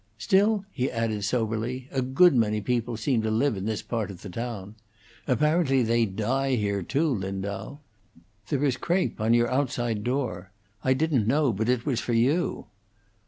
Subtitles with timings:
[0.17, 4.23] "Still," he added, soberly, "a good many people seem to live in this part of
[4.23, 4.73] the town.
[5.27, 7.77] Apparently they die here, too, Lindau.
[8.49, 10.49] There is crape on your outside door.
[10.83, 12.65] I didn't know but it was for you."